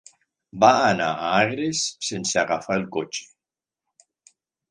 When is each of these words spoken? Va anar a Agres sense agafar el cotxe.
Va 0.61 0.69
anar 0.85 1.09
a 1.09 1.27
Agres 1.41 1.83
sense 2.09 2.41
agafar 2.43 2.79
el 2.81 2.87
cotxe. 2.97 4.35